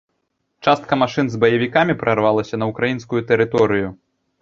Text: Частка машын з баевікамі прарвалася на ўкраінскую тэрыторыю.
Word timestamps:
Частка 0.67 0.93
машын 1.01 1.29
з 1.35 1.43
баевікамі 1.45 1.99
прарвалася 2.01 2.55
на 2.65 2.73
ўкраінскую 2.73 3.25
тэрыторыю. 3.33 3.97